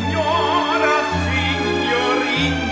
signora 0.00 0.96
signorina 1.24 2.69